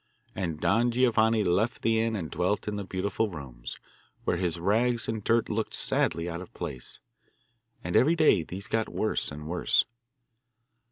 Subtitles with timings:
[0.35, 3.77] And Don Giovanni left the inn and dwelt in the beautiful rooms,
[4.23, 6.99] where his rags and dirt looked sadly out of place.
[7.83, 9.85] And every day these got worse and worse.